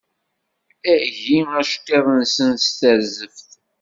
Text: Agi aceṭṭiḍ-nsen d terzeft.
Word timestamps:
Agi 0.93 1.39
aceṭṭiḍ-nsen 1.59 2.49
d 2.57 2.61
terzeft. 2.79 3.51